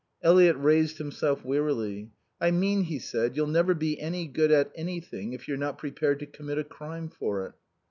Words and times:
Eliot 0.23 0.55
raised 0.57 0.97
himself 0.97 1.45
wearily. 1.45 2.09
"I 2.39 2.49
mean," 2.49 2.81
he 2.85 2.97
said, 2.97 3.35
"you'll 3.35 3.45
never 3.45 3.75
be 3.75 3.99
any 3.99 4.25
good 4.25 4.49
at 4.51 4.71
anything 4.73 5.33
if 5.33 5.47
you're 5.47 5.57
not 5.57 5.77
prepared 5.77 6.19
to 6.21 6.25
commit 6.25 6.57
a 6.57 6.63
crime 6.63 7.07
for 7.07 7.45
it." 7.45 7.53